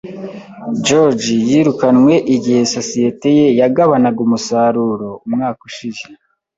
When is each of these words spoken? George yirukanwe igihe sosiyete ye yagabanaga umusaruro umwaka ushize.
George 0.85 1.29
yirukanwe 1.49 2.13
igihe 2.35 2.61
sosiyete 2.75 3.27
ye 3.37 3.47
yagabanaga 3.59 4.19
umusaruro 4.25 5.09
umwaka 5.25 5.59
ushize. 5.69 6.03